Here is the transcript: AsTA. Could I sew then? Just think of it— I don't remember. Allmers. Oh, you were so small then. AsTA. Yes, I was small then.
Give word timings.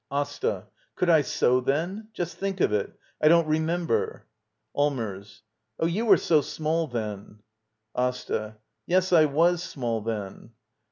AsTA. 0.11 0.65
Could 0.95 1.11
I 1.11 1.21
sew 1.21 1.59
then? 1.61 2.07
Just 2.11 2.37
think 2.39 2.59
of 2.59 2.73
it— 2.73 2.91
I 3.21 3.27
don't 3.27 3.45
remember. 3.47 4.25
Allmers. 4.75 5.43
Oh, 5.79 5.85
you 5.85 6.07
were 6.07 6.17
so 6.17 6.41
small 6.41 6.87
then. 6.87 7.41
AsTA. 7.95 8.57
Yes, 8.87 9.13
I 9.13 9.25
was 9.25 9.61
small 9.61 10.01
then. 10.01 10.53